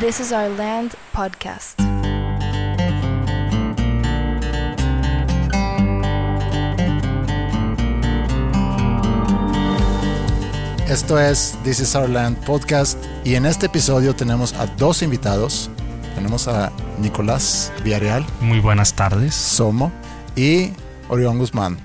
[0.00, 1.78] This is Our Land podcast.
[10.88, 15.70] Esto es This is Our Land podcast y en este episodio tenemos a dos invitados.
[16.14, 19.34] Tenemos a Nicolás Villarreal, Muy buenas tardes.
[19.34, 19.92] Somo,
[20.34, 20.72] y
[21.08, 21.78] Orión Guzmán,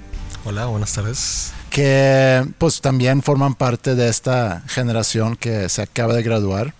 [0.43, 1.53] Hola, buenas tardes.
[1.69, 6.73] que pues también forman parte de esta generación que se acaba de graduar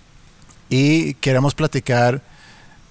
[0.69, 2.21] y queremos platicar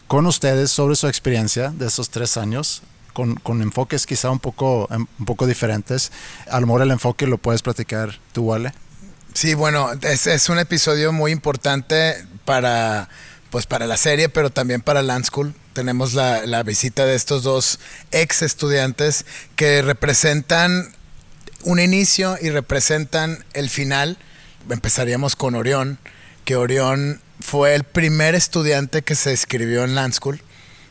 [0.07, 2.83] con ustedes sobre su experiencia de esos tres años.
[3.13, 6.11] Con, con enfoques quizá un poco, un poco diferentes.
[6.51, 8.75] A lo mejor el enfoque lo puedes platicar tú, Wale.
[9.35, 13.09] Sí, bueno, es, es un episodio muy importante para,
[13.51, 15.55] pues para la serie, pero también para Land School.
[15.75, 17.79] Tenemos la, la visita de estos dos
[18.11, 20.93] ex estudiantes que representan
[21.63, 24.19] un inicio y representan el final.
[24.69, 25.99] Empezaríamos con Orión,
[26.45, 30.41] que Orión fue el primer estudiante que se escribió en Land School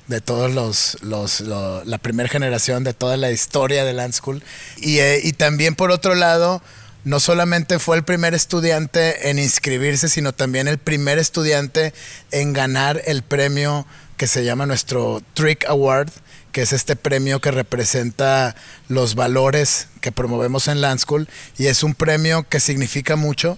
[0.08, 4.44] de todos los, los lo- la primera generación de toda la historia de Land School.
[4.78, 6.62] Y, eh, y también por otro lado
[7.06, 11.94] no solamente fue el primer estudiante en inscribirse sino también el primer estudiante
[12.32, 13.86] en ganar el premio
[14.18, 16.10] que se llama nuestro Trick Award
[16.54, 18.56] que es este premio que representa
[18.88, 21.28] los valores que promovemos en Land School.
[21.58, 23.58] Y es un premio que significa mucho.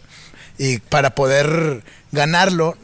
[0.58, 1.83] Y para poder
[2.16, 2.75] ganarlo,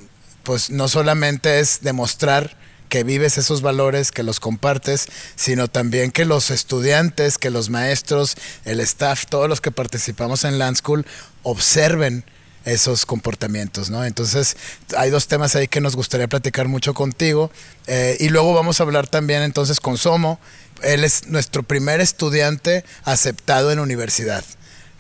[0.44, 2.56] pues no solamente es demostrar
[2.90, 8.36] que vives esos valores, que los compartes, sino también que los estudiantes, que los maestros,
[8.66, 11.06] el staff, todos los que participamos en Land School
[11.44, 12.26] observen
[12.66, 14.04] esos comportamientos, ¿no?
[14.06, 14.58] Entonces,
[14.98, 17.50] hay dos temas ahí que nos gustaría platicar mucho contigo.
[17.88, 20.40] eh, y luego vamos a hablar también entonces con Somo.
[20.84, 24.44] Él es nuestro primer estudiante aceptado en universidad.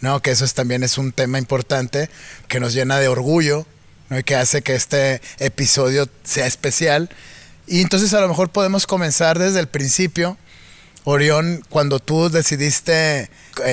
[0.01, 0.21] ¿no?
[0.21, 2.09] Que eso es, también es un tema importante
[2.47, 3.65] que nos llena de orgullo,
[4.11, 4.21] ¿no?
[4.23, 7.09] Que hace que este episodio sea especial.
[7.65, 10.37] Y entonces a lo mejor podemos comenzar desde el principio.
[11.03, 13.29] Orión, cuando tú decidiste eh,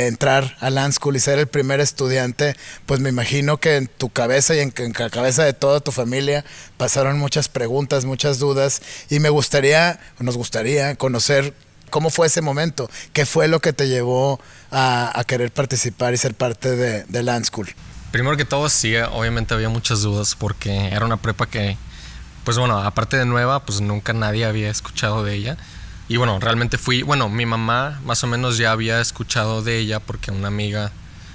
[0.07, 2.55] entrar a Land School y ser el primer estudiante,
[2.87, 6.45] pues me imagino que en tu cabeza y en, la cabeza de toda tu familia
[6.79, 8.81] pasaron muchas preguntas, muchas dudas.
[9.11, 11.53] Y me gustaría, nos gustaría conocer
[11.91, 16.17] cómo fue ese momento, qué fue lo que te llevó a, a querer participar y
[16.17, 17.75] ser parte de, de Land School.
[18.11, 21.77] Primero que todo, sí, obviamente había muchas dudas porque era una prepa que,
[22.45, 25.57] pues bueno, aparte de nueva, pues nunca nadie había escuchado de ella.
[26.09, 30.01] Y bueno, realmente fui, bueno, mi mamá más o menos ya había escuchado de ella
[30.01, 30.91] porque una amiga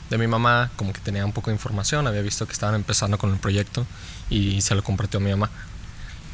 [0.10, 3.20] de mi mamá como que tenía un poco de información, había visto que estaban empezando
[3.20, 3.86] con el proyecto
[4.32, 5.52] y se lo compartió a mi mamá.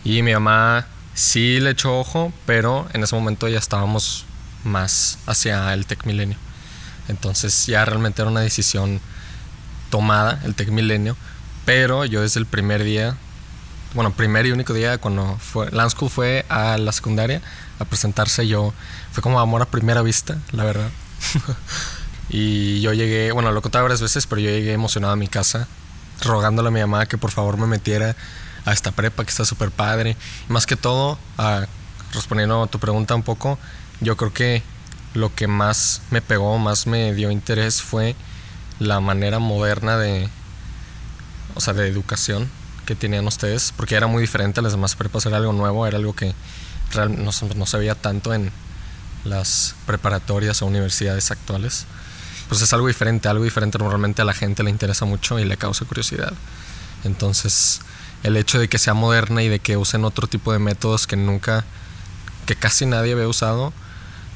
[0.05, 4.25] Y mi mamá sí le echó ojo, pero en ese momento ya estábamos
[4.63, 6.37] más hacia el Tech Milenio.
[7.09, 9.01] Entonces ya realmente era una decisión
[9.89, 11.15] tomada, el Tech Milenio,
[11.65, 13.15] pero yo desde el primer día,
[13.93, 17.41] bueno, primer y único día cuando fue, Land School fue a la secundaria
[17.79, 18.73] a presentarse, yo
[19.11, 20.89] fue como amor a primera vista, la verdad.
[22.29, 25.27] y yo llegué, bueno, lo he contado varias veces, pero yo llegué emocionado a mi
[25.27, 25.67] casa,
[26.21, 28.15] rogándole a mi mamá que por favor me metiera
[28.65, 30.15] a esta prepa que está súper padre.
[30.47, 31.65] Más que todo, ah,
[32.13, 33.57] respondiendo a tu pregunta un poco,
[34.01, 34.63] yo creo que
[35.13, 38.15] lo que más me pegó, más me dio interés fue
[38.79, 40.29] la manera moderna de,
[41.55, 42.49] o sea, de educación
[42.85, 45.97] que tenían ustedes, porque era muy diferente a las demás prepas, era algo nuevo, era
[45.97, 46.33] algo que
[46.95, 48.51] no, no se veía tanto en
[49.25, 51.85] las preparatorias o universidades actuales.
[52.47, 55.55] Pues es algo diferente, algo diferente normalmente a la gente le interesa mucho y le
[55.57, 56.33] causa curiosidad.
[57.03, 57.81] Entonces,
[58.23, 61.15] el hecho de que sea moderna y de que usen otro tipo de métodos que
[61.15, 61.63] nunca,
[62.47, 63.71] que casi nadie había usado,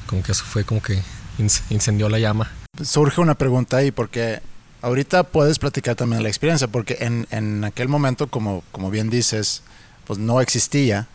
[0.06, 1.02] como que eso fue como que
[1.38, 2.52] inc- incendió la llama.
[2.82, 4.40] Surge una pregunta ahí porque
[4.82, 9.62] ahorita puedes platicar también la experiencia porque en, en aquel momento, como, como bien dices,
[10.06, 11.06] pues no existía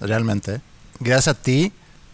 [0.00, 0.60] realmente.
[1.00, 1.72] Gracias a ti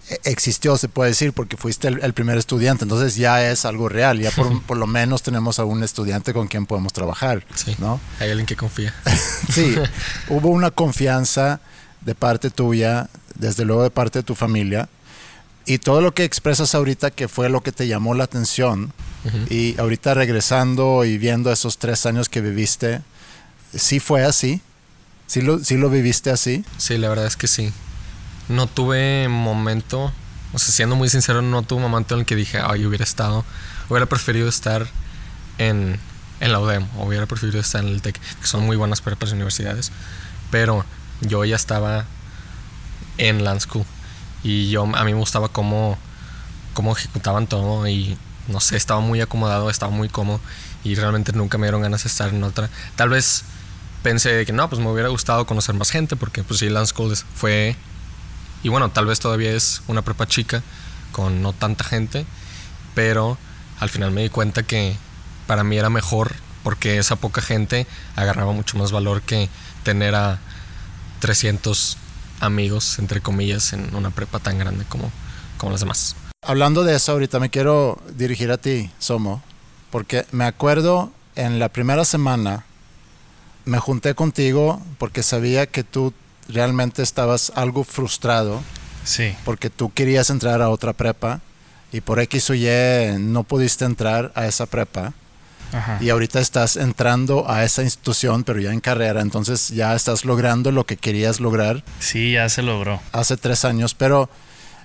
[0.08, 3.88] e- existió, se puede decir, porque fuiste el, el primer estudiante, entonces ya es algo
[3.88, 7.76] real, ya por, por lo menos tenemos a un estudiante con quien podemos trabajar, Sí.
[7.78, 8.00] ¿no?
[8.20, 8.94] Hay alguien que confía.
[9.52, 9.76] Sí,
[10.28, 11.60] hubo una confianza
[12.00, 14.88] de parte tuya, desde luego de parte de tu familia,
[15.66, 18.92] y todo lo que expresas ahorita que fue lo que te llamó la atención,
[19.50, 23.02] y ahorita regresando y viendo esos tres años que viviste,
[23.74, 24.60] ¿sí fue así?
[25.26, 26.64] ¿Sí lo, sí lo viviste así?
[26.78, 27.72] Sí, la verdad es que sí.
[28.48, 30.12] No tuve momento,
[30.52, 33.44] o sea, siendo muy sincero, no tuve momento en el que dije, ay, hubiera estado,
[33.88, 34.86] hubiera preferido estar
[35.58, 35.98] en,
[36.38, 39.32] en la UDEM, o hubiera preferido estar en el TEC, que son muy buenas prepas
[39.32, 39.90] universidades,
[40.52, 40.84] pero
[41.22, 42.04] yo ya estaba
[43.18, 43.84] en Land School
[44.46, 45.98] y yo, a mí me gustaba cómo,
[46.72, 48.16] cómo ejecutaban todo y
[48.46, 50.40] no sé, estaba muy acomodado, estaba muy cómodo
[50.84, 52.70] y realmente nunca me dieron ganas de estar en otra.
[52.94, 53.42] Tal vez
[54.04, 57.16] pensé que no, pues me hubiera gustado conocer más gente porque pues sí, Lance School
[57.16, 57.74] fue,
[58.62, 60.62] y bueno, tal vez todavía es una prepa chica
[61.10, 62.24] con no tanta gente,
[62.94, 63.38] pero
[63.80, 64.96] al final me di cuenta que
[65.48, 69.48] para mí era mejor porque esa poca gente agarraba mucho más valor que
[69.82, 70.38] tener a
[71.18, 71.96] 300
[72.40, 75.10] amigos, entre comillas, en una prepa tan grande como,
[75.58, 76.16] como las demás.
[76.42, 79.42] Hablando de eso, ahorita me quiero dirigir a ti, Somo,
[79.90, 82.64] porque me acuerdo en la primera semana,
[83.64, 86.14] me junté contigo porque sabía que tú
[86.48, 88.62] realmente estabas algo frustrado.
[89.04, 89.34] Sí.
[89.44, 91.40] Porque tú querías entrar a otra prepa
[91.92, 95.12] y por X o Y no pudiste entrar a esa prepa.
[95.72, 95.98] Ajá.
[96.00, 100.70] Y ahorita estás entrando a esa institución, pero ya en carrera, entonces ya estás logrando
[100.72, 103.00] lo que querías lograr Sí, ya se logró.
[103.12, 104.28] hace tres años, pero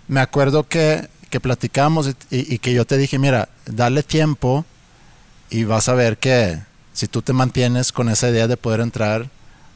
[0.08, 4.66] me acuerdo que, que platicamos y, y que yo te dije, mira, dale tiempo
[5.50, 6.60] y vas a ver que
[6.94, 9.30] si tú te mantienes con esa idea de poder entrar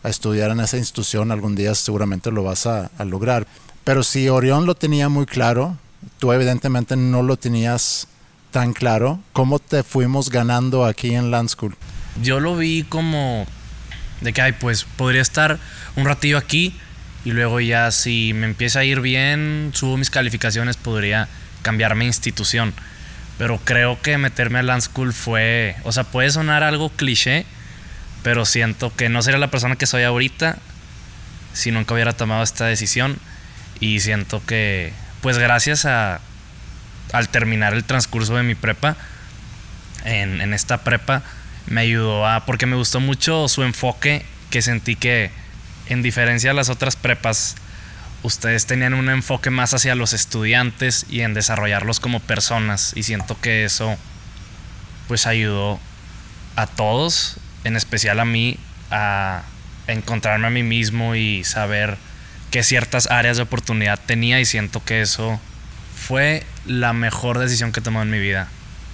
[0.03, 3.47] a estudiar en esa institución, algún día seguramente lo vas a, a lograr.
[3.83, 5.77] Pero si Orión lo tenía muy claro,
[6.19, 8.07] tú evidentemente no lo tenías
[8.55, 11.75] tan claro, ¿cómo te fuimos ganando aquí en Land School?
[12.21, 13.45] Yo lo vi como
[14.21, 15.59] de que, ay, pues podría estar
[15.97, 16.73] un ratillo aquí
[17.25, 21.27] y luego ya si me empieza a ir bien, subo mis calificaciones, podría
[21.63, 22.73] cambiarme institución.
[23.37, 27.45] Pero creo que meterme a Land School fue, o sea, puede sonar algo cliché,
[28.23, 30.59] pero siento que no sería la persona que soy ahorita
[31.51, 33.17] si nunca hubiera tomado esta decisión.
[33.81, 36.21] Y siento que, pues gracias a,
[37.15, 38.97] al terminar el transcurso de mi prepa,
[40.03, 41.23] en, esta prepa,
[41.65, 45.31] me ayudó a, porque me gustó mucho su enfoque, que sentí que,
[45.87, 47.55] en diferencia a las otras prepas,
[48.21, 52.93] ustedes tenían un enfoque más hacia los estudiantes y en desarrollarlos como personas.
[52.95, 53.97] Y siento que eso,
[55.07, 55.79] pues ayudó
[56.55, 58.57] a todos, en especial a mí,
[58.91, 59.43] a
[59.87, 61.97] encontrarme a mí mismo y saber
[62.51, 65.39] qué ciertas áreas de oportunidad tenía y siento que eso
[65.95, 68.47] fue la mejor decisión que he tomado en mi vida,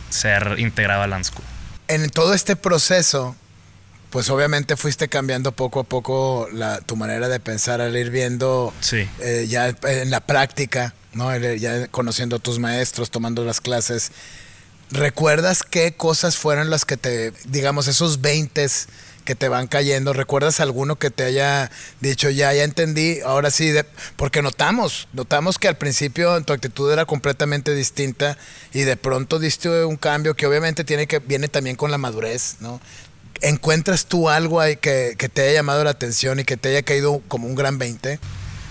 [0.09, 1.45] ser integrado a Land School.
[1.88, 3.35] En todo este proceso,
[4.09, 8.73] pues obviamente fuiste cambiando poco a poco la, tu manera de pensar al ir viendo
[8.81, 9.07] Sí.
[9.19, 11.35] eh, ya en la práctica, ¿no?
[11.38, 14.12] Ya conociendo a tus maestros, tomando las clases.
[14.91, 18.67] ¿Recuerdas qué cosas fueron las que te, digamos, esos 20
[19.23, 20.11] que te van cayendo?
[20.11, 21.71] ¿Recuerdas alguno que te haya
[22.01, 23.73] dicho, ya, ya entendí, ahora sí?
[24.17, 28.38] porque notamos, notamos que al principio tu actitud era completamente distinta
[28.73, 32.57] y de pronto diste un cambio que obviamente tiene que, viene también con la madurez,
[32.59, 32.81] ¿no?
[33.39, 36.83] ¿Encuentras tú algo ahí que, que te haya llamado la atención y que te haya
[36.83, 38.19] caído como un gran 20?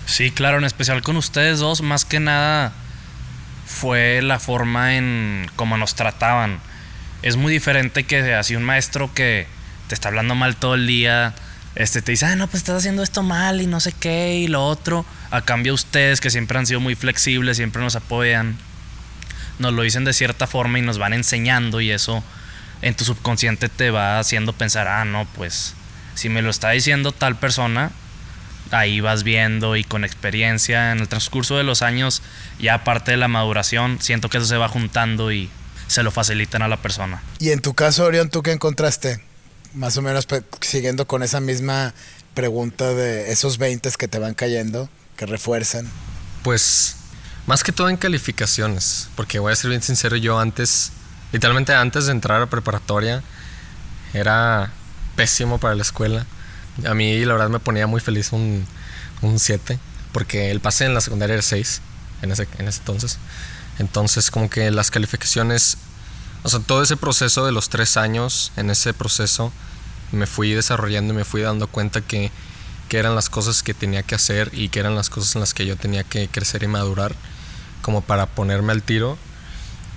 [0.05, 2.75] Sí, claro, en especial con ustedes dos, más que nada
[3.71, 6.59] fue la forma en cómo nos trataban.
[7.23, 9.47] Es muy diferente que así un maestro que
[9.89, 11.35] te está hablando mal todo el día,
[11.77, 14.49] este te dice, ah, no, pues estás haciendo esto mal y no sé qué y
[14.49, 15.07] lo otro.
[15.31, 18.59] A cambio ustedes que siempre han sido muy flexibles, siempre nos apoyan,
[19.59, 22.25] nos lo dicen de cierta forma y nos van enseñando y eso
[22.83, 25.75] en tu subconsciente te va haciendo pensar, ah, no, pues
[26.15, 27.93] si me lo está diciendo tal persona,
[28.71, 32.23] ahí vas viendo y con experiencia en el transcurso de los años,
[32.59, 35.51] ya aparte de la maduración, siento que eso se va juntando y
[35.87, 37.23] se lo facilitan a la persona.
[37.39, 39.21] Y en tu caso, Orión, ¿tú qué encontraste?
[39.75, 40.27] Más o menos
[40.61, 41.95] siguiendo con esa misma
[42.35, 45.89] pregunta de esos 20 que te van cayendo, que refuerzan.
[46.43, 46.97] Pues
[47.47, 50.93] más que todo en calificaciones, porque voy a ser bien sincero, yo antes,
[51.33, 53.23] literalmente antes de entrar a preparatoria,
[54.15, 54.71] era
[55.17, 56.27] pésimo para la escuela.
[56.87, 58.67] A mí la verdad me ponía muy feliz un,
[59.23, 59.79] un 7,
[60.13, 61.83] porque el pase en la secundaria era 6
[62.23, 63.19] en ese, en ese entonces.
[63.79, 65.79] Entonces como que las calificaciones,
[66.43, 69.53] o sea, todo ese proceso de los tres años, en ese proceso
[70.13, 72.31] me fui desarrollando y me fui dando cuenta que,
[72.89, 75.55] que eran las cosas que tenía que hacer y que eran las cosas en las
[75.55, 77.15] que yo tenía que crecer y madurar
[77.83, 79.17] como para ponerme al tiro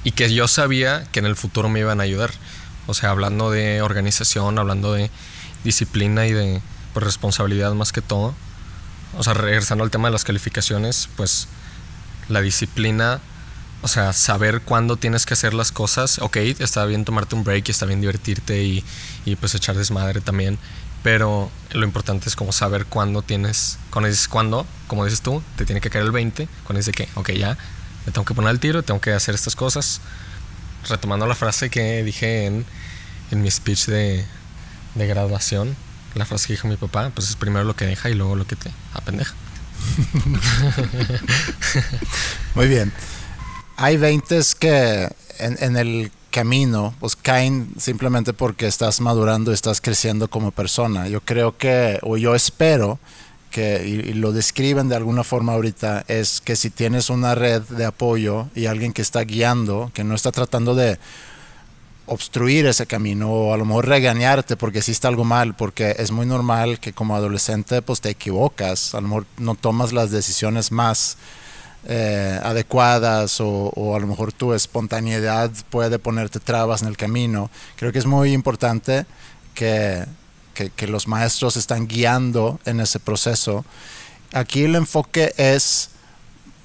[0.04, 2.32] y que yo sabía que en el futuro me iban a ayudar.
[2.88, 5.10] O sea, hablando de organización, hablando de
[5.64, 6.62] disciplina y de
[6.96, 8.34] responsabilidad más que todo.
[9.18, 11.48] O sea, regresando al tema de las calificaciones, pues
[12.30, 13.20] la disciplina,
[13.82, 16.20] o sea, saber cuándo tienes que hacer las cosas.
[16.20, 18.84] Ok, está bien tomarte un break y está bien divertirte y,
[19.26, 20.58] y pues echar desmadre también.
[21.04, 25.82] Pero lo importante es como saber cuándo tienes, cuando cuándo, como dices tú, te tiene
[25.82, 27.58] que caer el 20, cuando dices que, ok, ya,
[28.06, 30.00] me tengo que poner al tiro, tengo que hacer estas cosas.
[30.88, 32.66] Retomando la frase que dije en,
[33.32, 34.26] en mi speech de,
[34.96, 35.76] de graduación,
[36.16, 38.46] la frase que dijo mi papá, pues es primero lo que deja y luego lo
[38.46, 39.34] que te apendeja.
[42.56, 42.92] Muy bien.
[43.76, 50.52] Hay 20 que en, el camino, pues caen simplemente porque estás madurando, estás creciendo como
[50.52, 51.08] persona.
[51.08, 53.00] Yo creo que, o yo espero
[53.52, 57.86] que, y lo describen de alguna forma ahorita, es que si tienes una red de
[57.86, 61.00] apoyo y alguien que está guiando, que no está tratando de
[62.06, 66.26] obstruir ese camino o a lo mejor regañarte porque hiciste algo mal, porque es muy
[66.26, 71.18] normal que como adolescente pues te equivocas, a lo mejor no tomas las decisiones más
[71.86, 77.50] eh, adecuadas o, a lo mejor tu espontaneidad puede ponerte trabas en el camino.
[77.76, 79.06] Creo que es muy importante
[79.54, 80.06] que,
[80.54, 83.66] que, que los maestros están guiando en ese proceso.
[84.34, 85.90] Aquí el enfoque es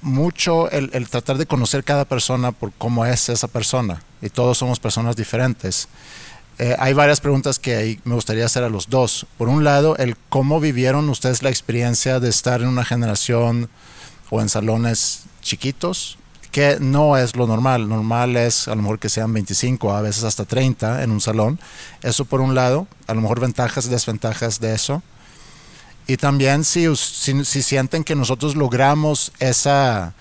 [0.01, 4.01] mucho el, tratar de conocer cada persona por cómo es esa persona.
[4.21, 5.87] Y todos somos personas diferentes.
[6.57, 9.25] Eh, hay varias preguntas que me gustaría hacer a los dos.
[9.37, 13.69] Por un lado, el cómo vivieron ustedes la experiencia de estar en una generación
[14.29, 16.17] o en salones chiquitos,
[16.51, 17.87] que no es lo normal.
[17.87, 21.59] Normal es a lo mejor que sean 25, a veces hasta 30 en un salón.
[22.03, 25.01] Eso por un lado, a lo mejor ventajas y desventajas de eso.
[26.09, 30.15] Y también si, si, si, sienten que nosotros logramos esa,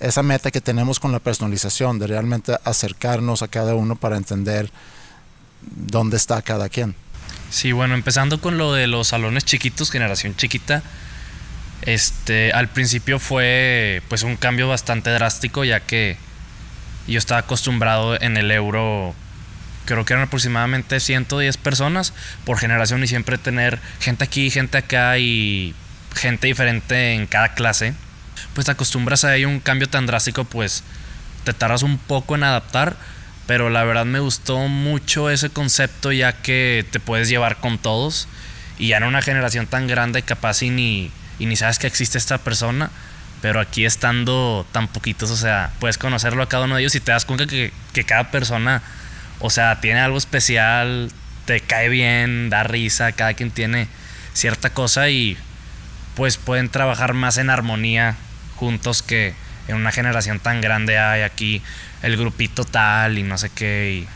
[0.00, 4.68] esa meta que tenemos con la personalización, de realmente acercarnos a cada uno para entender
[5.62, 6.96] dónde está cada quien.
[7.50, 10.82] Sí, bueno, empezando con lo de los salones chiquitos, generación chiquita,
[11.82, 16.16] este, al principio fue pues un cambio bastante drástico ya que
[17.06, 19.14] yo estaba acostumbrado en el euro
[19.94, 22.12] creo que eran aproximadamente 110 personas
[22.44, 25.74] por generación y siempre tener gente aquí, gente acá y
[26.14, 27.94] gente diferente en cada clase,
[28.54, 30.84] pues te acostumbras a ello un cambio tan drástico, pues
[31.42, 32.96] te tardas un poco en adaptar,
[33.48, 38.28] pero la verdad me gustó mucho ese concepto ya que te puedes llevar con todos
[38.78, 42.16] y ya en una generación tan grande capaz y ni, y ni sabes que existe
[42.16, 42.92] esta persona,
[43.42, 47.00] pero aquí estando tan poquitos, o sea, puedes conocerlo a cada uno de ellos y
[47.00, 48.82] te das cuenta que, que cada persona
[49.40, 51.10] o sea, tiene algo especial,
[51.46, 53.88] te cae bien, da risa, cada quien tiene
[54.34, 55.36] cierta cosa y
[56.14, 58.16] pues pueden trabajar más en armonía
[58.56, 59.34] juntos que
[59.68, 61.62] en una generación tan grande hay aquí
[62.02, 64.00] el grupito tal y no sé qué.
[64.00, 64.08] Y,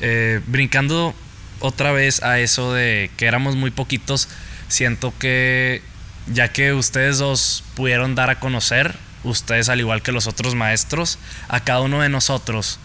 [0.00, 1.14] eh, brincando
[1.60, 4.28] otra vez a eso de que éramos muy poquitos,
[4.68, 5.82] siento que
[6.26, 11.18] ya que ustedes dos pudieron dar a conocer, ustedes al igual que los otros maestros,
[11.48, 12.78] a cada uno de nosotros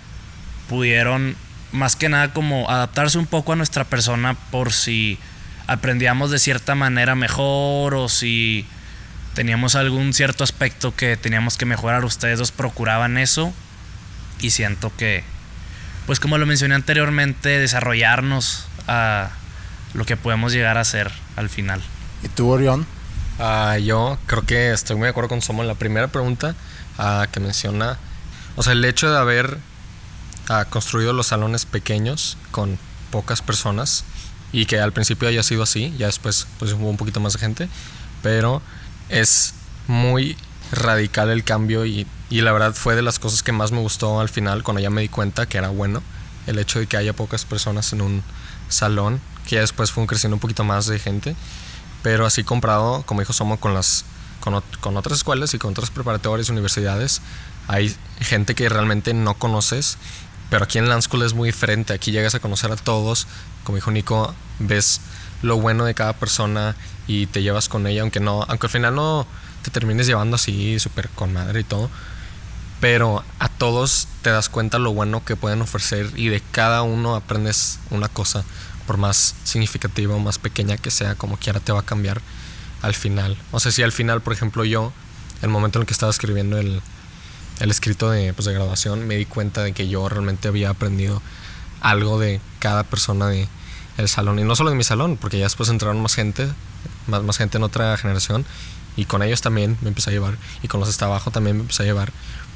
[0.69, 1.35] pudieron
[1.71, 5.19] más que nada como adaptarse un poco a nuestra persona por si
[5.67, 8.65] aprendíamos de cierta manera mejor o si
[9.33, 12.05] teníamos algún cierto aspecto que teníamos que mejorar.
[12.05, 13.53] Ustedes dos procuraban eso
[14.39, 15.23] y siento que,
[16.05, 19.29] pues como lo mencioné anteriormente, desarrollarnos a
[19.93, 21.81] lo que podemos llegar a ser al final.
[22.23, 22.87] ¿Y tú, Orión?
[23.39, 26.55] Uh, yo creo que estoy muy de acuerdo con Somo en la primera pregunta
[26.97, 27.97] uh, que menciona,
[28.55, 29.59] o sea, el hecho de haber
[30.49, 32.77] ha construido los salones pequeños con
[33.11, 34.03] pocas personas
[34.51, 37.39] y que al principio haya sido así, ya después pues hubo un poquito más de
[37.39, 37.69] gente,
[38.21, 38.61] pero
[39.09, 39.53] es
[39.87, 40.37] muy
[40.71, 44.19] radical el cambio y, y, la verdad fue de las cosas que más me gustó
[44.19, 46.03] al final cuando ya me di cuenta que era bueno
[46.45, 48.23] el hecho de que haya pocas personas en un
[48.69, 51.35] salón, que ya después fue creciendo un poquito más de gente,
[52.03, 54.05] pero así comprado, como dijo Somo, con las
[54.39, 57.21] con, con otras escuelas y con otras preparatorias, universidades,
[57.67, 59.97] hay gente que realmente no conoces
[60.49, 61.93] pero aquí en Land School es muy diferente.
[61.93, 63.27] Aquí llegas a conocer a todos.
[63.63, 65.01] Como dijo Nico, ves
[65.41, 66.75] lo bueno de cada persona
[67.05, 69.27] y te llevas con ella, aunque no, aunque al final no
[69.61, 71.89] te termines llevando así súper con madre y todo.
[72.79, 77.15] Pero a todos te das cuenta lo bueno que pueden ofrecer y de cada uno
[77.15, 78.43] aprendes una cosa,
[78.85, 82.21] por más significativa o más pequeña que sea, como quiera te va a cambiar
[82.83, 83.35] al final.
[83.51, 84.93] O sea, si al final, por ejemplo, yo,
[85.41, 86.81] el momento en el que estaba escribiendo el,
[87.59, 91.21] el escrito de, pues, de graduación, me di cuenta de que yo realmente había aprendido
[91.81, 93.47] algo de cada persona de
[93.97, 94.39] el salón.
[94.39, 96.47] Y no solo de mi salón, porque ya después entraron más gente,
[97.07, 98.45] más, más gente en otra generación.
[98.95, 100.37] Y con ellos también me empecé a llevar.
[100.63, 102.11] Y con los hasta abajo también me empecé a llevar.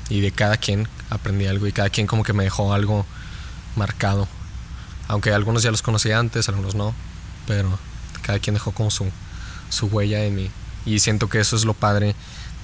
[0.10, 1.68] Y de cada quien aprendí algo.
[1.68, 3.06] Y cada quien como que me dejó algo
[3.76, 4.28] marcado.
[5.08, 6.94] Aunque algunos ya los conocía antes, algunos no.
[7.48, 7.78] Pero
[8.22, 9.08] cada quien dejó como su,
[9.70, 10.52] su huella en mí.
[10.86, 12.16] Y siento que eso es lo padre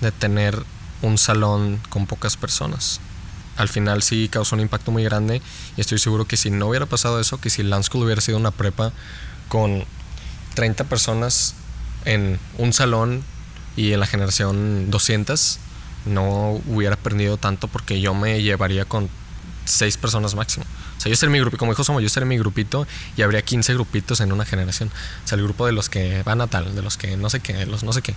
[0.02, 0.64] de tener
[1.02, 3.00] un salón con pocas personas.
[3.58, 5.42] Al final sí causó un impacto muy grande
[5.76, 8.38] y estoy seguro que si no hubiera pasado eso, que si Land School hubiera sido
[8.38, 8.92] una prepa
[9.48, 9.84] con
[10.54, 11.56] 30 personas
[12.06, 13.24] en un salón
[13.76, 15.60] y en la generación 200,
[16.06, 19.10] no hubiera aprendido tanto porque yo me llevaría con
[19.66, 20.66] 6 personas máximo.
[20.98, 23.42] O sea, yo sería mi grupo, como dijo Somo, yo sería mi grupito y habría
[23.42, 24.90] 15 grupitos en una generación.
[25.24, 27.40] O sea, el grupo de los que van a tal, de los que no sé
[27.40, 28.16] qué, de los no sé qué.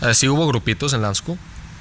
[0.00, 1.38] Así hubo grupitos en School,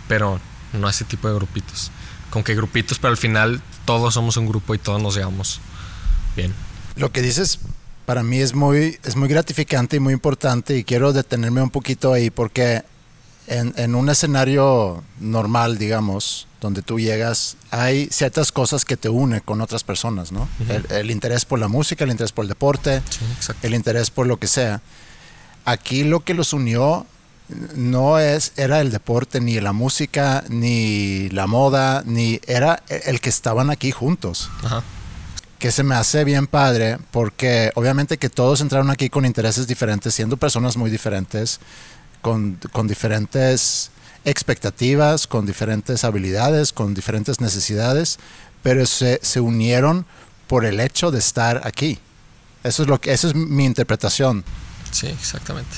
[0.08, 0.40] pero
[0.74, 1.92] no ese tipo de grupitos.
[2.30, 5.62] con que grupitos, pero al final todos somos un grupo y todos nos llevamos
[6.36, 6.54] bien.
[6.98, 7.60] Lo que dices
[8.06, 12.14] para mí es muy, es muy gratificante y muy importante y quiero detenerme un poquito
[12.14, 12.84] ahí porque
[13.48, 19.40] en, en un escenario normal, digamos, donde tú llegas, hay ciertas cosas que te unen
[19.42, 20.50] con otras personas, ¿no?
[20.70, 24.28] El, el interés por la música, el interés por el deporte, Sí, el interés por
[24.28, 24.82] lo que sea.
[25.66, 27.06] Aquí lo que los unió
[27.76, 33.30] no es era el deporte ni la música ni la moda ni era el que
[33.30, 34.84] estaban aquí juntos Ajá.
[35.58, 40.14] que se me hace bien padre porque obviamente que todos entraron aquí con intereses diferentes
[40.14, 41.60] siendo personas muy diferentes
[42.22, 43.92] con, con diferentes
[44.26, 48.20] expectativas con diferentes habilidades con diferentes necesidades
[48.62, 50.06] pero se, se unieron
[50.48, 52.00] por el hecho de estar aquí
[52.66, 54.44] eso es lo que esa es mi interpretación
[54.92, 55.76] Sí, exactamente.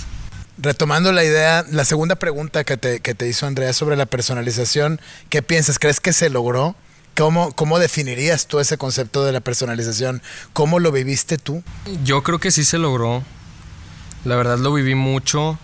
[0.61, 4.99] Retomando la idea, la segunda pregunta que te, que te hizo Andrea sobre la personalización,
[5.29, 5.79] ¿qué piensas?
[5.79, 6.75] ¿Crees que se logró?
[7.15, 10.21] ¿Cómo, ¿Cómo definirías tú ese concepto de la personalización?
[10.51, 11.63] ¿Cómo lo viviste tú?
[12.03, 13.23] Yo creo que sí se logró.
[14.25, 15.57] La verdad lo viví mucho.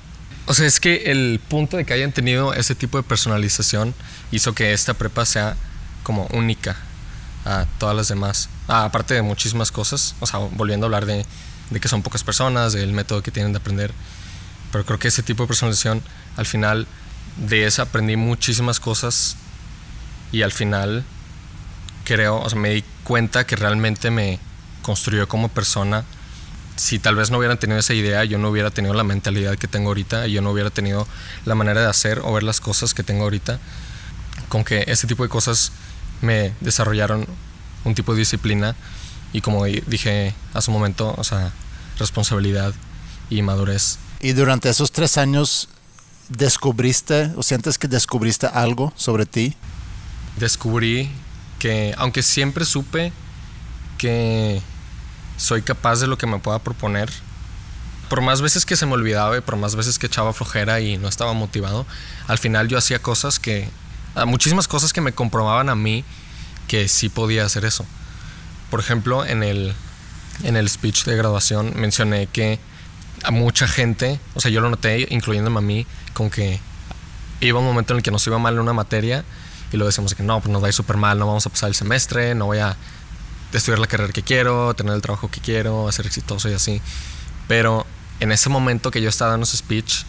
[0.46, 3.94] O sea, es que el punto de que hayan tenido ese tipo de personalización
[4.32, 5.58] hizo que esta prepa sea
[6.04, 6.78] como única
[7.44, 8.48] a todas las demás.
[8.70, 10.16] Ah, aparte de muchísimas cosas.
[10.22, 11.26] O sea, volviendo a hablar de,
[11.70, 13.92] de que son pocas personas, del método que tienen de aprender.
[14.76, 16.04] Pero creo que ese tipo de personalización,
[16.36, 16.86] al final
[17.38, 19.38] de esa aprendí muchísimas cosas
[20.34, 21.06] y al final
[22.04, 24.38] creo, o sea, me di cuenta que realmente me
[24.82, 26.04] construyó como persona.
[26.76, 29.70] Si tal vez no hubieran tenido esa idea, yo no hubiera tenido la mentalidad que
[29.70, 31.08] tengo ahorita y yo no hubiera tenido
[31.46, 33.60] la manera de hacer o ver las cosas que tengo ahorita.
[34.50, 35.72] Con que ese tipo de cosas
[36.22, 37.26] me desarrollaron
[37.86, 38.76] un tipo de disciplina
[39.32, 41.54] y como di- dije hace un momento, o sea,
[41.98, 42.74] responsabilidad
[43.30, 44.00] y madurez.
[44.26, 45.70] Y durante esos tres años
[46.30, 49.56] descubriste o sientes que descubriste algo sobre ti
[50.38, 51.12] descubrí
[51.60, 53.14] que, aunque siempre supe
[54.00, 54.64] que
[55.38, 57.12] soy capaz de lo que me pueda proponer,
[58.10, 60.98] por más veces que se me olvidaba y por más veces que echaba flojera y
[60.98, 61.86] no estaba motivado,
[62.28, 63.70] al final yo hacía cosas que,
[64.16, 66.04] ah, muchísimas cosas que me comprobaban a mí
[66.68, 67.86] que sí podía hacer eso.
[68.72, 69.72] Por ejemplo, en el,
[70.42, 72.60] en el speech de graduación mencioné que
[73.26, 76.60] a mucha gente, o sea, yo lo noté, incluyéndome a mí, con que
[77.42, 79.24] iba un momento en el que nos iba mal en una materia
[79.72, 81.50] y lo decíamos de que no, pues nos va a súper mal, no vamos a
[81.50, 82.78] pasar el semestre, no voy a
[83.52, 86.82] estudiar la carrera que quiero, tener el trabajo que quiero, ser exitoso y así.
[87.48, 87.86] Pero
[88.20, 90.04] en ese momento que yo estaba dando ese speech,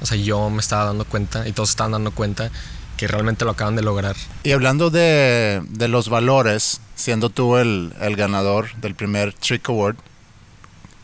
[0.00, 2.50] o sea, yo me estaba dando cuenta y todos estaban dando cuenta
[2.96, 4.16] que realmente lo acaban de lograr.
[4.42, 9.96] y hablando de, de los valores siendo tú el, el ganador del primer Trick Award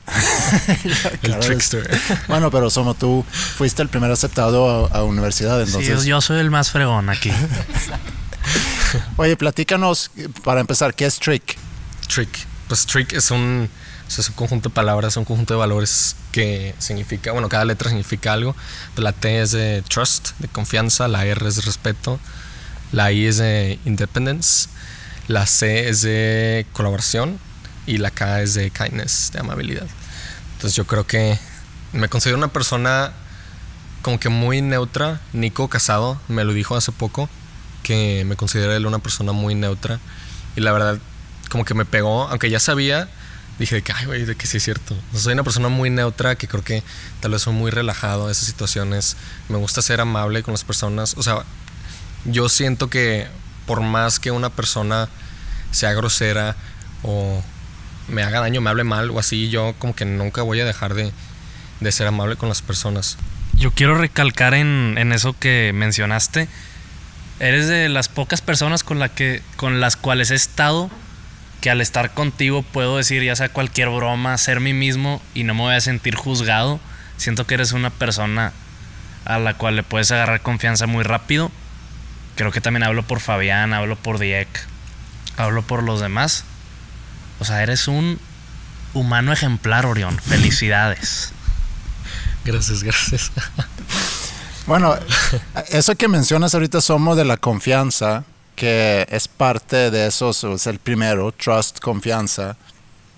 [1.22, 1.88] El trickster.
[2.28, 6.40] bueno pero somos tú fuiste el primer aceptado a, a universidad Sí, entonces yo soy
[6.40, 7.30] el más fregón aquí.
[9.16, 10.10] oye platícanos
[10.44, 11.56] para empezar qué es Trick
[12.12, 12.46] Trick.
[12.68, 13.68] Pues trick es un,
[14.06, 18.32] es un conjunto de palabras, un conjunto de valores que significa, bueno, cada letra significa
[18.32, 18.54] algo.
[18.96, 22.18] La T es de trust, de confianza, la R es de respeto,
[22.92, 24.68] la I es de independence,
[25.28, 27.38] la C es de colaboración
[27.86, 29.86] y la K es de kindness, de amabilidad.
[30.54, 31.38] Entonces yo creo que
[31.92, 33.12] me considero una persona
[34.02, 35.20] como que muy neutra.
[35.32, 37.28] Nico Casado me lo dijo hace poco,
[37.82, 39.98] que me considera él una persona muy neutra.
[40.56, 40.98] Y la verdad,
[41.50, 43.08] como que me pegó, aunque ya sabía,
[43.58, 44.94] dije de que, ay, güey, de que sí es cierto.
[45.10, 46.82] O sea, soy una persona muy neutra que creo que
[47.20, 49.16] tal vez soy muy relajado a esas situaciones.
[49.48, 51.14] Me gusta ser amable con las personas.
[51.16, 51.44] O sea,
[52.24, 53.28] yo siento que
[53.66, 55.08] por más que una persona
[55.70, 56.56] sea grosera
[57.02, 57.42] o
[58.08, 60.94] me haga daño, me hable mal o así, yo como que nunca voy a dejar
[60.94, 61.12] de,
[61.80, 63.16] de ser amable con las personas.
[63.54, 66.48] Yo quiero recalcar en, en eso que mencionaste.
[67.40, 70.90] Eres de las pocas personas con, la que, con las cuales he estado
[71.62, 75.54] que al estar contigo puedo decir ya sea cualquier broma, ser mí mismo y no
[75.54, 76.80] me voy a sentir juzgado.
[77.16, 78.52] Siento que eres una persona
[79.24, 81.52] a la cual le puedes agarrar confianza muy rápido.
[82.34, 84.48] Creo que también hablo por Fabián, hablo por Diek,
[85.36, 86.44] hablo por los demás.
[87.42, 88.20] O sea, eres un
[88.94, 90.16] humano ejemplar, Orión.
[90.16, 91.32] Felicidades.
[92.44, 93.32] Gracias, gracias.
[94.64, 94.94] Bueno,
[95.70, 98.22] eso que mencionas ahorita somos de la confianza,
[98.54, 102.56] que es parte de eso, es el primero, trust, confianza.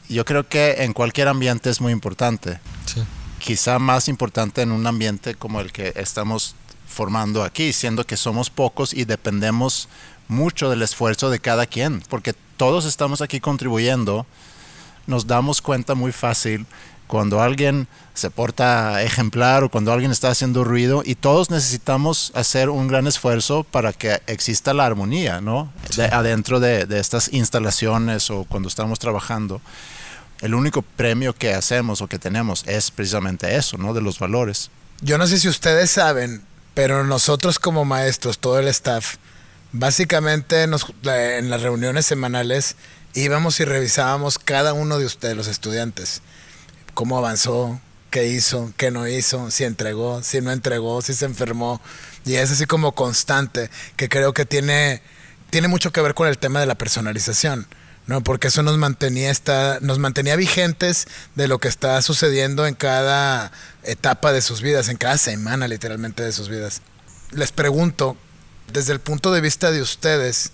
[0.09, 2.61] Yo creo que en cualquier ambiente es muy importante.
[2.87, 3.05] Sí.
[3.39, 6.55] Quizá más importante en un ambiente como el que estamos
[6.89, 9.91] formando aquí, siendo que somos pocos y dependemos
[10.29, 14.27] mucho del esfuerzo de cada quien, porque todos estamos aquí contribuyendo,
[15.07, 16.67] nos damos cuenta muy fácil
[17.07, 22.71] cuando alguien se porta ejemplar o cuando alguien está haciendo ruido y todos necesitamos hacer
[22.71, 25.71] un gran esfuerzo para que exista la armonía, ¿no?
[25.97, 29.61] De- adentro de, de estas instalaciones o cuando estamos trabajando.
[30.41, 33.93] El único premio que hacemos o que tenemos es precisamente eso, ¿no?
[33.95, 34.71] De los valores.
[35.03, 39.17] Yo no sé si ustedes saben, pero nosotros como maestros, todo el staff,
[39.75, 42.77] básicamente nos- en las reuniones semanales
[43.13, 46.23] íbamos y revisábamos cada uno de ustedes, los estudiantes,
[46.95, 51.81] cómo avanzó, qué hizo, qué no hizo, si entregó, si no entregó, si se enfermó.
[52.25, 55.03] Y es así como constante, que creo que tiene,
[55.51, 57.67] tiene mucho que ver con el tema de la personalización.
[58.07, 58.23] ¿no?
[58.23, 63.51] Porque eso nos mantenía, esta, nos mantenía vigentes de lo que está sucediendo en cada
[63.83, 66.83] etapa de sus vidas, en cada semana literalmente de sus vidas.
[67.33, 68.17] Les pregunto,
[68.73, 70.53] desde el punto de vista de ustedes,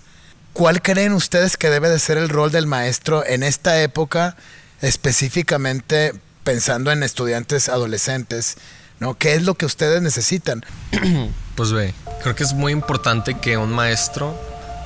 [0.53, 4.37] ¿cuál creen ustedes que debe de ser el rol del maestro en esta época,
[4.81, 6.13] específicamente
[6.45, 8.57] pensando en estudiantes adolescentes?
[8.99, 9.17] ¿no?
[9.17, 10.65] ¿Qué es lo que ustedes necesitan?
[11.57, 11.93] Pues ve,
[12.23, 14.35] creo que es muy importante que un maestro,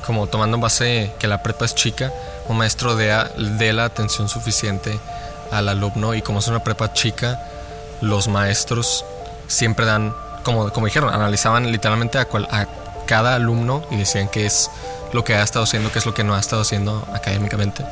[0.07, 2.13] como tomando en base que la prepa es chica,
[2.49, 4.99] un maestro dé, la atención suficiente
[5.53, 7.41] al alumno y como es una prepa chica,
[8.01, 9.05] los maestros
[9.47, 12.67] siempre dan, como, como dijeron, analizaban literalmente a, cual- a
[13.07, 14.71] cada alumno y decían qué es
[15.13, 17.85] lo que ha estado haciendo, qué es lo que no ha estado haciendo académicamente.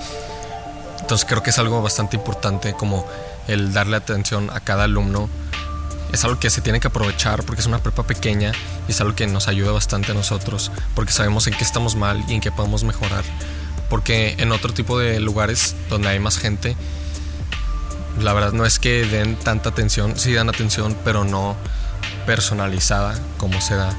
[1.00, 3.06] Entonces creo que es algo bastante importante como
[3.48, 5.28] el darle atención a cada alumno
[6.12, 8.52] es algo que se tiene que aprovechar porque es una prepa pequeña
[8.86, 12.22] y es algo que nos ayuda bastante a nosotros porque sabemos en qué estamos mal
[12.28, 13.24] y en qué podemos mejorar.
[13.88, 16.76] Porque en otro tipo de lugares donde hay más gente,
[18.20, 21.56] la verdad no es que den tanta atención, sí dan atención, pero no
[22.26, 23.94] personalizada como se da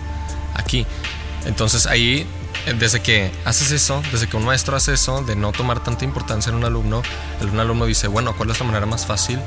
[0.56, 0.86] aquí.
[1.46, 2.28] Entonces ahí,
[2.80, 6.50] desde que haces eso, desde que un maestro hace eso, de no tomar tanta importancia
[6.50, 7.02] en un alumno,
[7.42, 9.40] el un alumno dice, bueno, ¿cuál es la manera más fácil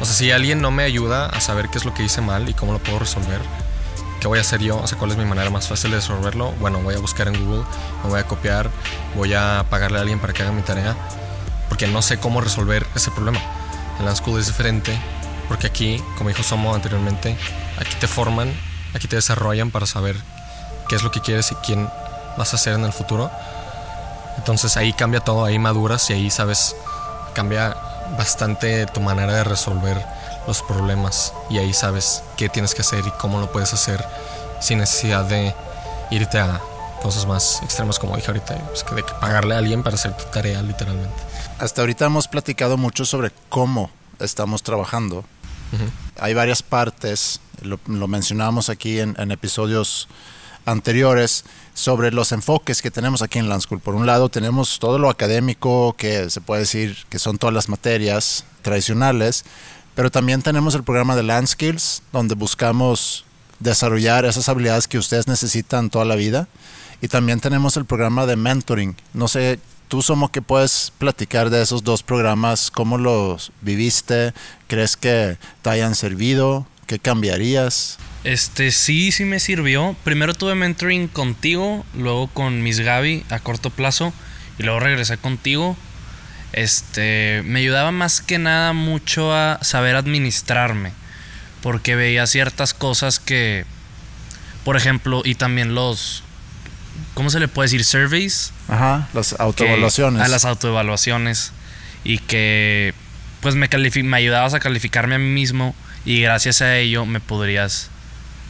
[0.00, 2.48] o sea, si alguien no me ayuda a saber qué es lo que hice mal
[2.48, 3.40] y cómo lo puedo resolver,
[4.20, 4.78] ¿qué voy a hacer yo?
[4.78, 6.52] O sea, ¿cuál es mi manera más fácil de resolverlo?
[6.60, 7.64] Bueno, voy a buscar en Google,
[8.02, 8.70] me voy a copiar,
[9.14, 10.96] voy a pagarle a alguien para que haga mi tarea,
[11.68, 13.40] porque no sé cómo resolver ese problema.
[13.98, 14.98] En la school es diferente,
[15.48, 17.36] porque aquí, como dijo Somo anteriormente,
[17.78, 18.52] aquí te forman,
[18.94, 20.16] aquí te desarrollan para saber
[20.88, 21.88] qué es lo que quieres y quién
[22.36, 23.30] vas a ser en el futuro.
[24.38, 26.74] Entonces ahí cambia todo, ahí maduras y ahí sabes,
[27.34, 27.76] cambia
[28.16, 30.04] bastante tu manera de resolver
[30.46, 34.04] los problemas y ahí sabes qué tienes que hacer y cómo lo puedes hacer
[34.60, 35.54] sin necesidad de
[36.10, 36.60] irte a
[37.02, 40.62] cosas más extremas como dije ahorita, pues, de pagarle a alguien para hacer tu tarea
[40.62, 41.14] literalmente.
[41.58, 45.24] Hasta ahorita hemos platicado mucho sobre cómo estamos trabajando.
[46.18, 50.08] Hay varias partes, lo, lo mencionamos aquí en, en episodios
[50.66, 53.80] anteriores, sobre los enfoques que tenemos aquí en Land School.
[53.80, 57.68] Por un lado tenemos todo lo académico, que se puede decir que son todas las
[57.68, 59.44] materias tradicionales,
[59.94, 63.24] pero también tenemos el programa de Land Skills, donde buscamos
[63.60, 66.48] desarrollar esas habilidades que ustedes necesitan toda la vida.
[67.00, 68.96] Y también tenemos el programa de mentoring.
[69.12, 69.58] No sé,
[69.94, 74.34] tú Somo que puedes platicar de esos dos programas, cómo los viviste,
[74.66, 77.98] crees que te hayan servido, qué cambiarías.
[78.24, 79.94] Este sí, sí me sirvió.
[80.02, 84.12] Primero tuve mentoring contigo, luego con Miss Gaby a corto plazo
[84.58, 85.76] y luego regresé contigo.
[86.52, 90.90] Este me ayudaba más que nada mucho a saber administrarme,
[91.62, 93.64] porque veía ciertas cosas que,
[94.64, 96.24] por ejemplo, y también los,
[97.14, 97.84] ¿cómo se le puede decir?
[97.84, 98.52] Surveys.
[98.68, 100.22] Ajá, las autoevaluaciones.
[100.22, 101.52] A las autoevaluaciones.
[102.04, 102.94] Y que
[103.40, 107.90] pues me, me ayudabas a calificarme a mí mismo y gracias a ello me podrías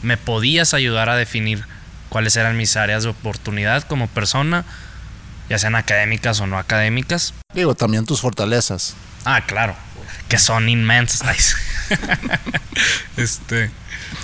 [0.03, 1.65] me podías ayudar a definir
[2.09, 4.63] cuáles eran mis áreas de oportunidad como persona,
[5.49, 7.33] ya sean académicas o no académicas.
[7.53, 8.95] Digo, también tus fortalezas.
[9.25, 9.75] Ah, claro,
[10.29, 11.55] que son inmensas.
[13.17, 13.71] Este,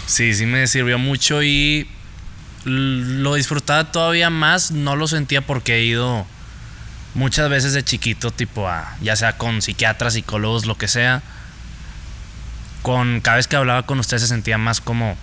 [0.05, 1.89] sí, sí me sirvió mucho y
[2.63, 4.71] lo disfrutaba todavía más.
[4.71, 6.25] No lo sentía porque he ido
[7.13, 11.21] muchas veces de chiquito, tipo a, ya sea con psiquiatras, psicólogos, lo que sea.
[12.81, 15.15] Con cada vez que hablaba con usted se sentía más como,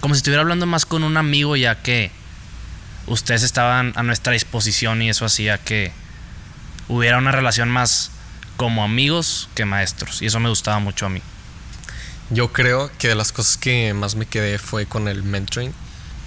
[0.00, 2.10] como si estuviera hablando más con un amigo, ya que
[3.06, 5.92] ustedes estaban a nuestra disposición y eso hacía que
[6.88, 8.10] hubiera una relación más
[8.56, 10.22] como amigos que maestros.
[10.22, 11.22] Y eso me gustaba mucho a mí.
[12.30, 15.74] Yo creo que de las cosas que más me quedé fue con el mentoring.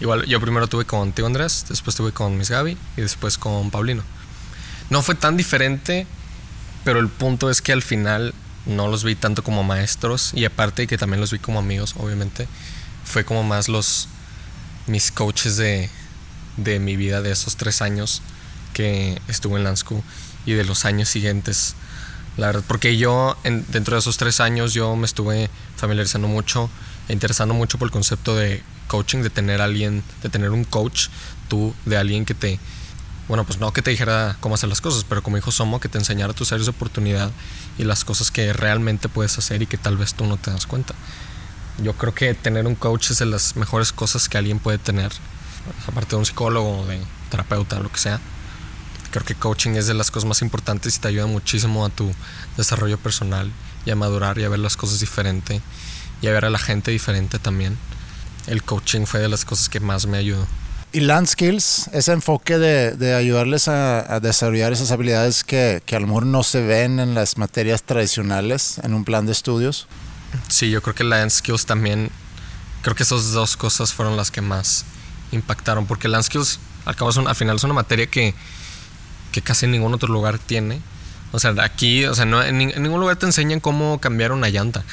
[0.02, 3.72] Igual yo primero tuve con Tío Andrés, después tuve con Miss Gaby y después con
[3.72, 4.04] Paulino.
[4.90, 6.06] No fue tan diferente,
[6.84, 8.34] pero el punto es que al final
[8.66, 12.48] no los vi tanto como maestros y aparte que también los vi como amigos, obviamente.
[13.06, 14.08] Fue como más los
[14.88, 15.90] mis coaches de,
[16.58, 18.22] de mi vida de esos tres años
[18.74, 20.04] que estuve en Land School
[20.46, 21.76] y de los años siguientes
[22.38, 26.70] La verdad, porque yo en- dentro de esos tres años yo me estuve familiarizando mucho
[27.08, 31.08] e interesando mucho por el concepto de coaching, de tener alguien, de tener un coach,
[31.48, 32.60] tú, de alguien que te,
[33.28, 35.90] bueno, pues no que te dijera cómo hacer las cosas, pero como dijo Somo, que
[35.90, 37.32] te enseñara tus áreas de oportunidad
[37.78, 40.68] y las cosas que realmente puedes hacer y que tal vez tú no te das
[40.68, 40.94] cuenta.
[41.82, 45.12] Yo creo que tener un coach es de las mejores cosas que alguien puede tener,
[45.88, 48.20] aparte de un psicólogo, de terapeuta, lo que sea.
[49.12, 52.14] Creo que coaching es de las cosas más importantes y te ayuda muchísimo a tu
[52.58, 53.52] desarrollo personal
[53.86, 55.62] y a madurar y a ver las cosas diferente
[56.22, 57.78] y a ver a la gente diferente también.
[58.48, 60.46] El coaching fue de las cosas que más me ayudó.
[60.92, 65.96] Y Land Skills, ese enfoque de, de ayudarles a, a desarrollar esas habilidades que, que
[65.96, 69.88] a lo mejor no se ven en las materias tradicionales en un plan de estudios.
[70.48, 72.12] Sí, yo creo que Land Skills también,
[72.82, 74.86] creo que esas dos cosas fueron las que más
[75.34, 78.34] impactaron, porque Land Skills al, cabo es un- al final es una materia que,
[79.34, 80.80] que casi ningún otro lugar tiene.
[81.34, 84.48] O sea, aquí, o sea, no, en, en ningún lugar te enseñan cómo cambiar una
[84.48, 84.84] llanta.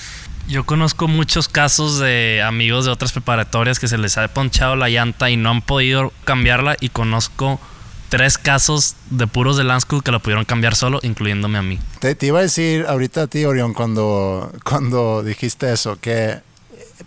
[0.49, 4.89] Yo conozco muchos casos de amigos de otras preparatorias que se les ha ponchado la
[4.89, 7.61] llanta y no han podido cambiarla y conozco
[8.09, 11.79] tres casos de puros de Land School que la pudieron cambiar solo, incluyéndome a mí.
[11.99, 16.41] Te, te iba a decir ahorita a ti, Orión, cuando, cuando dijiste eso, que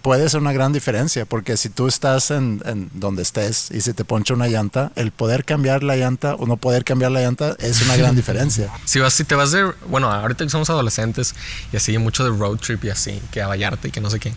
[0.01, 3.93] puede ser una gran diferencia, porque si tú estás en, en donde estés y se
[3.93, 7.55] te poncha una llanta, el poder cambiar la llanta o no poder cambiar la llanta
[7.60, 8.71] es una gran diferencia.
[8.86, 11.36] Si vas, si te vas de, bueno, ahorita que somos adolescentes
[11.71, 14.19] y así mucho de road trip y así, que a Vallarta y que no sé
[14.19, 14.34] qué.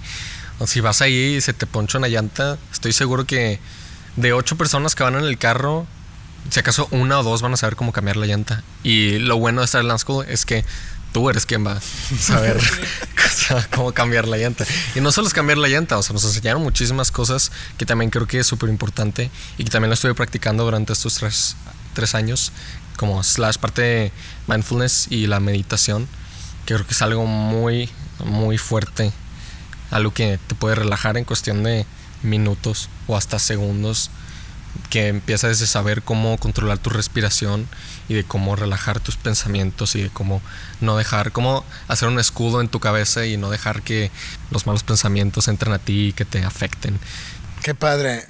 [0.67, 3.61] Si vas ahí y se te poncha una llanta, estoy seguro que
[4.17, 5.87] de ocho personas que van en el carro,
[6.51, 8.63] si acaso una o dos van a saber cómo cambiar la llanta.
[8.83, 10.65] Y lo bueno de estar en Land School es que
[11.13, 12.59] tú eres quien va a saber
[13.75, 14.65] cómo cambiar la llanta.
[14.95, 18.11] Y no solo es cambiar la llanta, o sea, nos enseñaron muchísimas cosas que también
[18.11, 21.57] creo que es súper importante y que también lo estuve practicando durante estos tres,
[21.95, 22.53] tres años,
[22.97, 24.13] como slash parte de
[24.47, 26.09] mindfulness y la meditación,
[26.67, 27.89] que creo que es algo muy,
[28.25, 29.13] muy fuerte,
[29.91, 31.87] algo que te puede relajar en cuestión de
[32.23, 34.11] minutos o hasta segundos
[34.91, 37.67] que empiezas desde saber cómo controlar tu respiración
[38.09, 40.43] y de cómo relajar tus pensamientos y de cómo
[40.81, 44.11] no dejar, cómo hacer un escudo en tu cabeza y no dejar que
[44.51, 46.99] los malos pensamientos entren a ti y que te afecten.
[47.63, 48.25] Qué padre.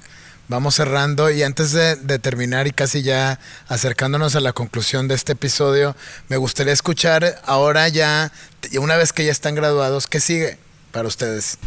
[0.49, 5.13] Vamos cerrando y antes de, de terminar y casi ya acercándonos a la conclusión de
[5.13, 5.95] este episodio,
[6.27, 8.31] me gustaría escuchar ahora ya,
[8.79, 10.57] una vez que ya están graduados, ¿qué sigue
[10.91, 11.59] para ustedes?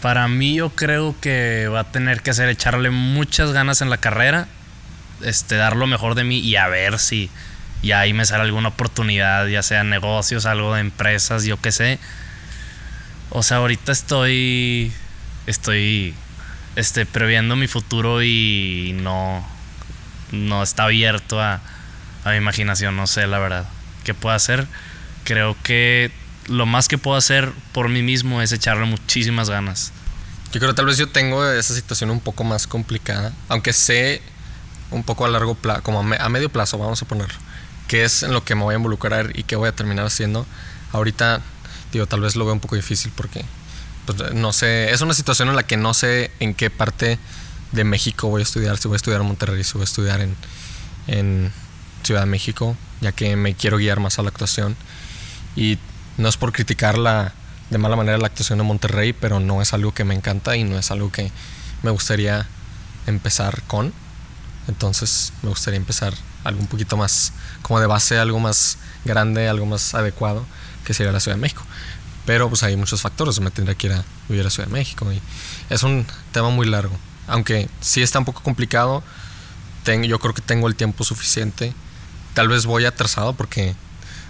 [0.00, 3.98] Para mí yo creo que va a tener que hacer echarle muchas ganas en la
[3.98, 4.48] carrera,
[5.22, 7.30] este, dar lo mejor de mí y a ver si
[7.82, 11.98] ya ahí me sale alguna oportunidad, ya sea negocios, algo de empresas, yo qué sé.
[13.30, 14.92] O sea, ahorita estoy,
[15.46, 16.14] estoy,
[16.76, 19.46] este, previendo mi futuro y no,
[20.32, 21.60] no está abierto a,
[22.24, 23.66] a mi imaginación, no sé la verdad.
[24.04, 24.66] ¿Qué puedo hacer?
[25.24, 26.10] Creo que
[26.48, 29.92] lo más que puedo hacer por mí mismo es echarle muchísimas ganas.
[30.52, 34.20] Yo creo que tal vez yo tengo esa situación un poco más complicada, aunque sé
[34.90, 37.28] un poco a largo plazo, como a, me- a medio plazo, vamos a poner,
[37.90, 40.46] qué es en lo que me voy a involucrar y qué voy a terminar haciendo.
[40.92, 41.40] Ahorita,
[41.90, 43.44] digo, tal vez lo veo un poco difícil porque,
[44.06, 47.18] pues, no sé, es una situación en la que no sé en qué parte
[47.72, 50.20] de México voy a estudiar, si voy a estudiar en Monterrey, si voy a estudiar
[50.20, 50.36] en,
[51.08, 51.52] en
[52.04, 54.76] Ciudad de México, ya que me quiero guiar más a la actuación.
[55.56, 55.76] Y
[56.16, 59.92] no es por criticar de mala manera la actuación de Monterrey, pero no es algo
[59.92, 61.32] que me encanta y no es algo que
[61.82, 62.46] me gustaría
[63.08, 63.92] empezar con.
[64.68, 69.66] Entonces me gustaría empezar algo un poquito más, como de base, algo más grande, algo
[69.66, 70.44] más adecuado,
[70.84, 71.62] que sería la Ciudad de México.
[72.26, 75.10] Pero pues hay muchos factores, me tendría que ir a vivir a Ciudad de México
[75.12, 75.20] y
[75.70, 76.96] es un tema muy largo.
[77.26, 79.02] Aunque sí está un poco complicado,
[79.84, 81.72] ten- yo creo que tengo el tiempo suficiente.
[82.34, 83.74] Tal vez voy atrasado porque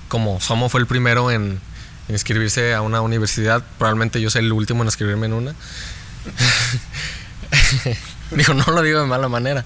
[0.09, 1.61] como Somo fue el primero en,
[2.09, 5.55] en inscribirse a una universidad, probablemente yo sea el último en inscribirme en una.
[8.31, 9.65] digo, no lo digo de mala manera,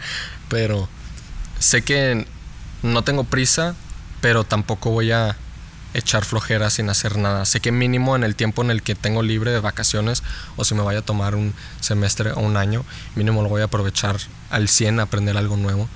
[0.49, 0.89] pero
[1.59, 2.27] sé que
[2.85, 3.75] no tengo prisa,
[4.21, 5.37] pero tampoco voy a
[5.95, 7.47] echar flojera sin hacer nada.
[7.47, 10.23] Sé que mínimo en el tiempo en el que tengo libre de vacaciones
[10.57, 13.67] o si me vaya a tomar un semestre o un año, mínimo lo voy a
[13.67, 14.17] aprovechar
[14.51, 15.89] al 100 a aprender algo nuevo.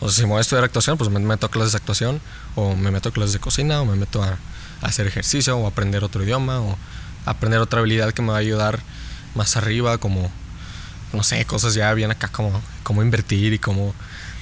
[0.00, 2.20] O si me voy a estudiar actuación, pues me meto a clases de actuación,
[2.56, 4.38] o me meto a clases de cocina, o me meto a,
[4.80, 6.76] hacer ejercicio, o aprender otro idioma, o
[7.24, 8.80] aprender otra habilidad que me va a ayudar
[9.36, 10.28] más arriba, como,
[11.12, 13.92] no sé, cosas ya bien acá, como cómo invertir y cómo, eh,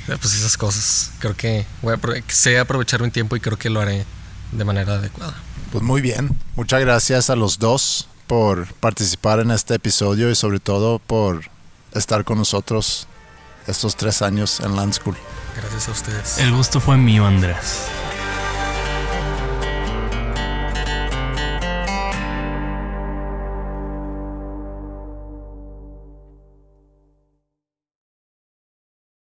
[0.06, 1.12] pues esas cosas.
[1.18, 4.04] Creo que voy a, sé aprovechar mi tiempo y creo que lo haré
[4.52, 5.34] de manera adecuada.
[5.72, 6.36] Pues muy bien.
[6.56, 11.50] Muchas gracias a los dos por participar en este episodio y sobre todo por
[11.92, 13.06] estar con nosotros
[13.66, 15.16] estos tres años en Land School.
[15.56, 16.38] Gracias a ustedes.
[16.38, 17.86] El gusto fue mío, Andrés.